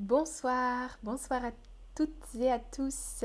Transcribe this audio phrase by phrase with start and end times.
[0.00, 1.50] Bonsoir, bonsoir à
[1.94, 3.22] toutes et à tous.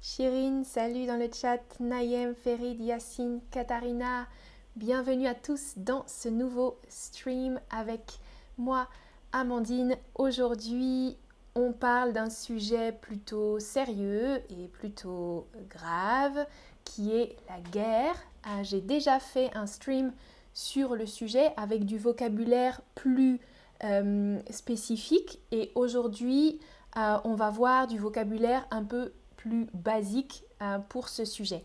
[0.00, 1.58] Chirine, salut dans le chat.
[1.80, 4.28] Nayem, Ferid, Yassine, Katharina,
[4.76, 8.20] bienvenue à tous dans ce nouveau stream avec
[8.58, 8.86] moi,
[9.32, 9.96] Amandine.
[10.14, 11.16] Aujourd'hui,
[11.56, 16.46] on parle d'un sujet plutôt sérieux et plutôt grave
[16.84, 18.14] qui est la guerre.
[18.44, 20.12] Ah, j'ai déjà fait un stream
[20.54, 23.40] sur le sujet avec du vocabulaire plus
[23.84, 26.58] euh, spécifique et aujourd'hui
[26.96, 31.64] euh, on va voir du vocabulaire un peu plus basique euh, pour ce sujet.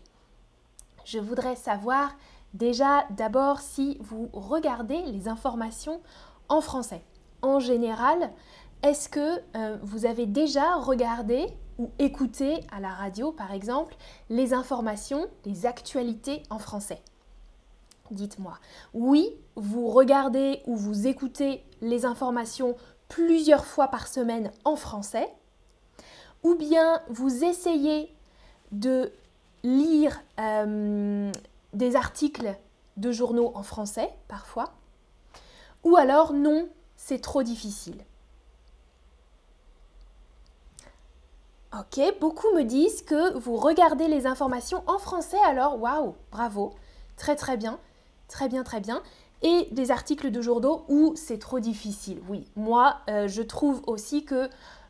[1.04, 2.14] Je voudrais savoir
[2.52, 6.00] déjà d'abord si vous regardez les informations
[6.48, 7.02] en français.
[7.42, 8.30] En général,
[8.82, 9.42] est-ce que
[9.82, 11.46] vous avez déjà regardé
[11.78, 13.96] ou écouté à la radio par exemple
[14.30, 17.02] les informations, les actualités en français?
[18.10, 18.58] Dites-moi.
[18.92, 22.76] Oui, vous regardez ou vous écoutez les informations
[23.08, 25.32] plusieurs fois par semaine en français,
[26.42, 28.14] ou bien vous essayez
[28.72, 29.12] de
[29.62, 31.32] lire euh,
[31.72, 32.54] des articles
[32.96, 34.74] de journaux en français parfois,
[35.82, 38.04] ou alors non, c'est trop difficile.
[41.72, 46.74] Ok, beaucoup me disent que vous regardez les informations en français, alors waouh, bravo,
[47.16, 47.80] très très bien,
[48.34, 49.00] très bien, très bien
[49.42, 52.20] et des articles de journaux où c'est trop difficile.
[52.28, 54.48] Oui, moi, euh, je trouve aussi que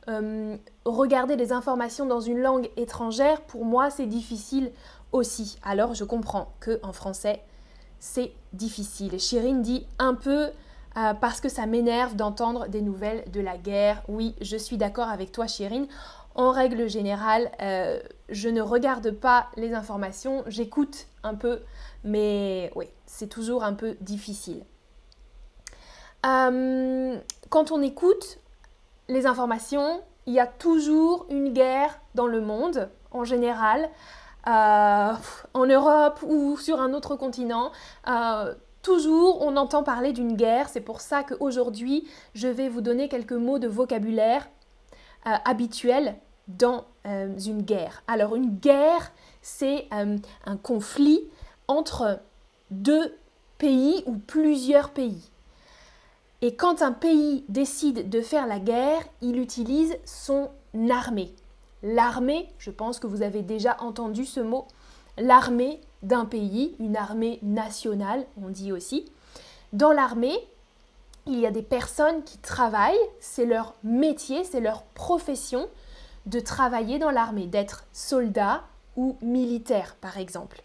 [0.09, 4.73] euh, regarder des informations dans une langue étrangère, pour moi, c'est difficile
[5.13, 5.59] aussi.
[5.63, 7.43] Alors, je comprends que en français,
[7.99, 9.19] c'est difficile.
[9.21, 10.51] Chirine dit un peu
[10.97, 14.03] euh, parce que ça m'énerve d'entendre des nouvelles de la guerre.
[14.09, 15.87] Oui, je suis d'accord avec toi, Chirine.
[16.35, 17.49] En règle générale,
[18.29, 21.61] je ne regarde pas les informations, j'écoute un peu,
[22.05, 24.65] mais oui, c'est toujours un peu difficile.
[26.25, 27.17] Euh,
[27.51, 28.39] quand on écoute
[29.09, 33.91] les informations, il y a toujours une guerre dans le monde, en général,
[34.47, 35.13] euh,
[35.55, 37.73] en Europe ou sur un autre continent.
[38.09, 40.69] Euh, toujours, on entend parler d'une guerre.
[40.69, 44.49] C'est pour ça qu'aujourd'hui, je vais vous donner quelques mots de vocabulaire
[45.47, 46.17] habituels
[46.49, 48.03] dans une guerre.
[48.09, 49.11] Alors, une guerre,
[49.45, 51.21] c'est un conflit
[51.69, 52.19] entre
[52.71, 53.15] deux
[53.59, 55.31] pays ou plusieurs pays.
[56.43, 60.51] Et quand un pays décide de faire la guerre, il utilise son
[60.91, 61.33] armée.
[61.83, 64.67] L'armée, je pense que vous avez déjà entendu ce mot,
[65.19, 69.05] l'armée d'un pays, une armée nationale, on dit aussi.
[69.75, 70.37] Dans l'armée,
[71.27, 75.69] il y a des personnes qui travaillent, c'est leur métier, c'est leur profession
[76.27, 78.65] de travailler dans l'armée, d'être soldat
[78.97, 80.63] ou militaire par exemple.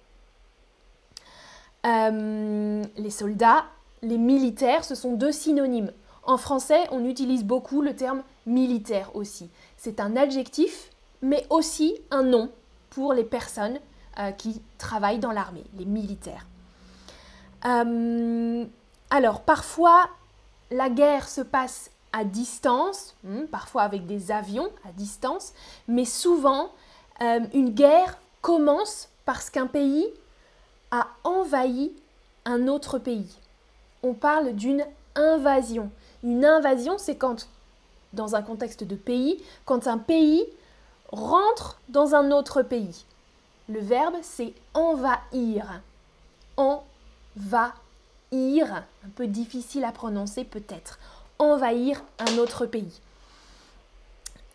[1.85, 3.65] Euh, les soldats,
[4.01, 5.91] les militaires, ce sont deux synonymes.
[6.23, 9.49] En français, on utilise beaucoup le terme militaire aussi.
[9.77, 10.89] C'est un adjectif,
[11.21, 12.49] mais aussi un nom
[12.89, 13.79] pour les personnes
[14.19, 16.45] euh, qui travaillent dans l'armée, les militaires.
[17.65, 18.65] Euh,
[19.09, 20.09] alors, parfois,
[20.71, 25.53] la guerre se passe à distance, hmm, parfois avec des avions à distance,
[25.87, 26.71] mais souvent,
[27.19, 30.07] une guerre commence parce qu'un pays
[30.91, 31.91] a envahi
[32.45, 33.37] un autre pays.
[34.03, 34.85] On parle d'une
[35.15, 35.91] invasion.
[36.23, 37.47] Une invasion, c'est quand,
[38.13, 40.45] dans un contexte de pays, quand un pays
[41.11, 43.05] rentre dans un autre pays.
[43.67, 45.81] Le verbe, c'est envahir.
[46.57, 47.73] Envahir.
[48.31, 50.99] Un peu difficile à prononcer peut-être.
[51.37, 52.99] Envahir un autre pays.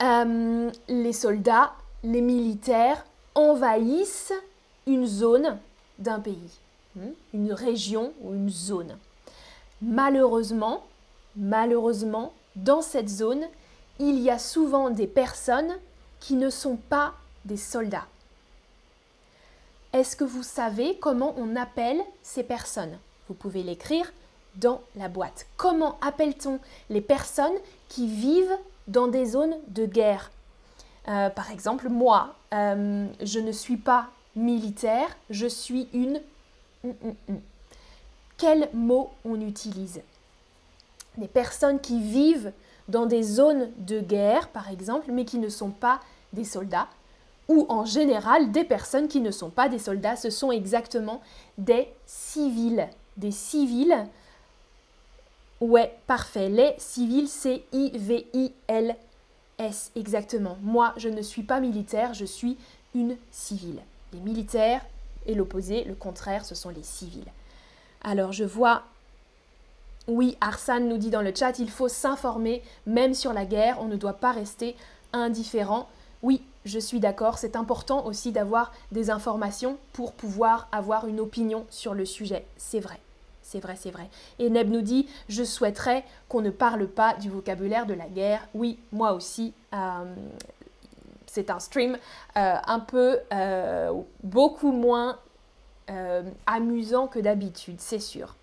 [0.02, 1.72] Euh, les soldats,
[2.04, 3.04] les militaires
[3.34, 4.34] envahissent
[4.86, 5.58] une zone
[5.98, 6.60] d'un pays,
[6.94, 8.96] hmm, une région ou une zone.
[9.80, 10.84] Malheureusement,
[11.34, 13.44] malheureusement, dans cette zone,
[13.98, 15.74] il y a souvent des personnes
[16.20, 17.14] qui ne sont pas
[17.44, 18.06] des soldats.
[19.92, 22.98] Est-ce que vous savez comment on appelle ces personnes?
[23.28, 24.12] Vous pouvez l'écrire
[24.56, 25.46] dans la boîte.
[25.56, 26.60] Comment appelle-t-on
[26.90, 27.56] les personnes
[27.88, 28.58] qui vivent
[28.88, 30.30] dans des zones de guerre?
[31.08, 36.20] Euh, Par exemple, moi, euh, je ne suis pas militaire, je suis une...
[38.36, 40.00] Quel mot on utilise?
[41.16, 42.52] Des personnes qui vivent
[42.88, 46.00] dans des zones de guerre, par exemple, mais qui ne sont pas
[46.32, 46.88] des soldats,
[47.48, 51.20] ou en général des personnes qui ne sont pas des soldats, ce sont exactement
[51.58, 52.88] des civils.
[53.16, 54.06] Des civils,
[55.60, 57.62] ouais, parfait, les civils, c'est
[59.58, 60.58] I-V-I-L-S, exactement.
[60.62, 62.56] Moi, je ne suis pas militaire, je suis
[62.94, 63.80] une civile
[64.14, 64.80] les militaires
[65.26, 67.30] et l'opposé, le contraire, ce sont les civils.
[68.02, 68.82] Alors je vois
[70.06, 73.88] Oui, Arsan nous dit dans le chat, il faut s'informer, même sur la guerre, on
[73.88, 74.76] ne doit pas rester
[75.12, 75.88] indifférent.
[76.22, 81.66] Oui, je suis d'accord, c'est important aussi d'avoir des informations pour pouvoir avoir une opinion
[81.70, 82.46] sur le sujet.
[82.56, 83.00] C'est vrai,
[83.44, 84.08] c'est vrai, c'est vrai.
[84.38, 88.48] Et Neb nous dit, je souhaiterais qu'on ne parle pas du vocabulaire de la guerre.
[88.54, 89.52] Oui, moi aussi.
[89.74, 90.14] Euh,
[91.26, 91.98] c'est un stream
[92.36, 93.92] euh, un peu euh,
[94.22, 95.18] beaucoup moins
[96.46, 98.36] amusant que d'habitude, c'est sûr.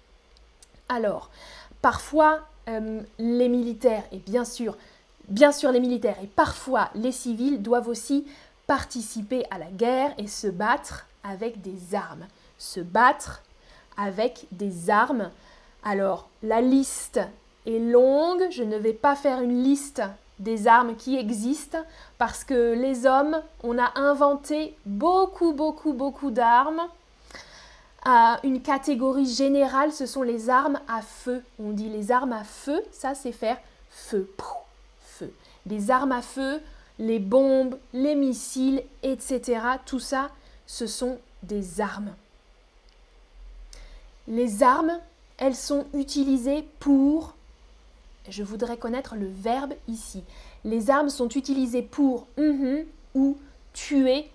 [0.90, 1.32] Alors,
[1.82, 4.78] parfois, les militaires, et bien sûr,
[5.28, 8.28] bien sûr les militaires, et parfois les civils doivent aussi
[8.68, 12.28] participer à la guerre et se battre avec des armes.
[12.60, 13.42] Se battre
[14.02, 15.30] avec des armes.
[15.84, 17.20] Alors, la liste
[17.66, 20.02] est longue, je ne vais pas faire une liste
[20.40, 21.84] des armes qui existent
[22.18, 26.82] parce que les hommes, on a inventé beaucoup, beaucoup, beaucoup d'armes
[28.44, 31.44] une catégorie générale, ce sont les armes à feu.
[31.60, 33.58] On dit les armes à feu, ça c'est faire
[33.90, 34.30] feu,
[35.00, 35.32] feu.
[35.68, 36.62] Les armes à feu,
[37.00, 39.62] les bombes, les missiles, etc.
[39.86, 40.30] Tout ça,
[40.66, 42.14] ce sont des armes.
[44.28, 45.00] Les armes,
[45.38, 47.36] elles sont utilisées pour...
[48.30, 50.24] Je voudrais connaître le verbe ici.
[50.64, 52.86] Les armes sont utilisées pour mhm,
[53.16, 53.38] ou
[53.74, 54.30] tuer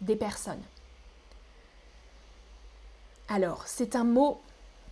[0.00, 0.62] des personnes.
[3.28, 4.40] Alors, c'est un mot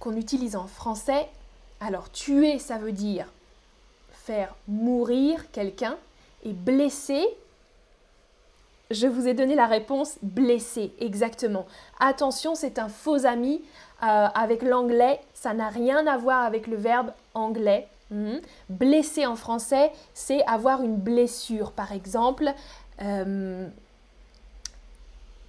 [0.01, 1.29] qu'on utilise en français.
[1.81, 3.27] Alors, tuer, ça veut dire
[4.11, 5.97] faire mourir quelqu'un.
[6.45, 7.25] Et blesser,
[8.91, 11.67] je vous ai donné la réponse blesser, exactement.
[11.99, 13.63] Attention, c'est un faux ami
[14.03, 15.21] euh, avec l'anglais.
[15.35, 17.89] Ça n'a rien à voir avec le verbe anglais.
[18.11, 18.37] Hmm.
[18.69, 21.73] Blesser en français, c'est avoir une blessure.
[21.73, 22.53] Par exemple,
[23.03, 23.69] euh,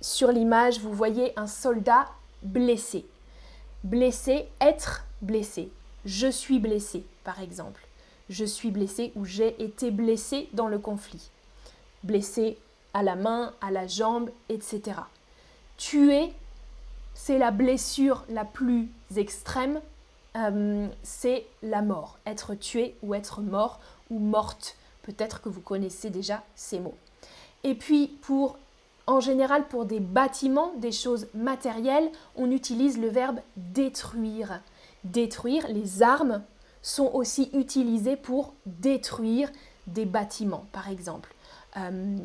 [0.02, 2.08] sur l'image, vous voyez un soldat
[2.42, 3.06] blessé.
[3.84, 5.70] Blessé, être blessé.
[6.06, 7.86] Je suis blessé, par exemple.
[8.30, 11.30] Je suis blessé ou j'ai été blessé dans le conflit.
[12.04, 12.58] Blessé
[12.94, 14.82] à la main, à la jambe, etc.
[15.78, 16.34] Tuer,
[17.28, 18.88] c'est la blessure la plus
[19.18, 19.82] extrême,
[20.38, 22.20] euh, c'est la mort.
[22.26, 24.78] Être tué ou être mort ou morte.
[25.02, 26.96] Peut-être que vous connaissez déjà ces mots.
[27.66, 28.58] Et puis pour
[29.08, 34.62] en général, pour des bâtiments, des choses matérielles, on utilise le verbe détruire.
[35.04, 36.42] Détruire, les armes
[36.82, 39.52] sont aussi utilisées pour détruire
[39.88, 41.34] des bâtiments, par exemple.
[41.76, 42.16] Euh,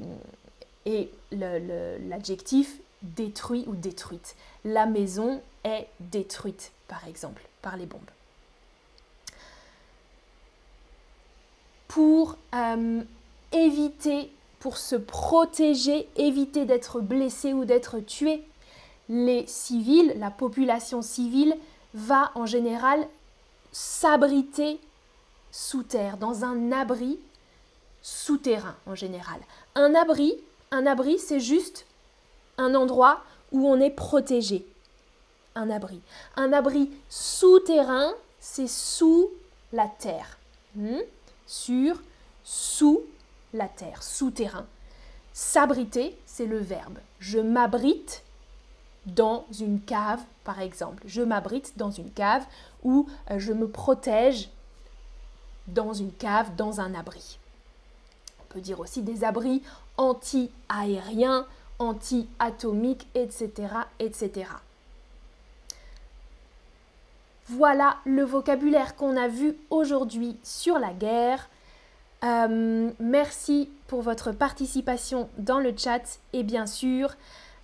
[0.87, 4.37] et l'adjectif détruit ou détruite.
[4.65, 8.01] La maison est détruite, par exemple, par les bombes.
[11.89, 13.03] Pour euh,
[13.53, 14.33] éviter
[14.63, 18.45] pour se protéger, éviter d'être blessé ou d'être tué.
[19.09, 21.57] Les civils, la population civile,
[21.95, 23.09] va en général
[23.73, 24.79] s'abriter
[25.51, 27.19] sous terre, dans un abri
[28.03, 29.41] souterrain en général.
[29.75, 30.37] Un abri,
[30.71, 31.85] un abri, c'est juste
[32.59, 34.67] un endroit où on est protégé.
[35.55, 36.01] Un abri.
[36.37, 39.31] Un abri souterrain, c'est sous
[39.73, 40.39] la terre.
[40.75, 41.01] Hmm?
[41.47, 42.01] Sur,
[42.45, 43.03] sous
[43.53, 44.67] la terre, souterrain.
[45.33, 46.99] S'abriter, c'est le verbe.
[47.19, 48.23] Je m'abrite
[49.07, 51.03] dans une cave, par exemple.
[51.07, 52.45] Je m'abrite dans une cave
[52.83, 54.51] ou euh, je me protège
[55.69, 57.39] dans une cave, dans un abri.
[58.41, 59.63] On peut dire aussi des abris
[59.97, 61.47] anti-aériens,
[61.83, 63.51] anti-atomiques, etc.,
[63.99, 64.47] etc.
[67.49, 71.49] Voilà le vocabulaire qu'on a vu aujourd'hui sur la guerre.
[72.25, 77.11] Euh, merci pour votre participation dans le chat et bien sûr,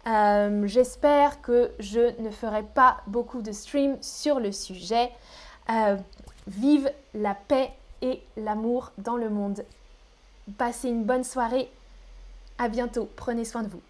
[0.08, 5.12] euh, j'espère que je ne ferai pas beaucoup de streams sur le sujet.
[5.70, 5.96] Euh,
[6.48, 7.70] vive la paix
[8.02, 9.64] et l'amour dans le monde.
[10.56, 11.70] Passez une bonne soirée.
[12.58, 13.08] À bientôt.
[13.16, 13.82] Prenez soin de vous.